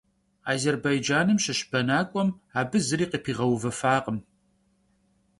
[0.51, 4.17] Azêrbaycanım şış benak'uem abı zıri khıpiğeuvıfakhım.